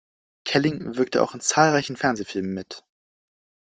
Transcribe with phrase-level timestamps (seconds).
[0.45, 2.83] Kelling wirkte auch in zahlreichen Fernsehfilmen mit.